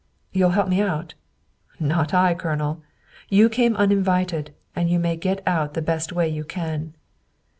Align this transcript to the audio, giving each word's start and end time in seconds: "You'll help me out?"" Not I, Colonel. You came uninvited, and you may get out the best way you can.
"You'll 0.31 0.49
help 0.57 0.67
me 0.67 0.81
out?"" 0.81 1.13
Not 1.79 2.11
I, 2.11 2.33
Colonel. 2.33 2.81
You 3.29 3.49
came 3.49 3.75
uninvited, 3.75 4.51
and 4.75 4.89
you 4.89 4.97
may 4.97 5.15
get 5.15 5.43
out 5.45 5.75
the 5.75 5.79
best 5.83 6.11
way 6.11 6.27
you 6.27 6.43
can. 6.43 6.95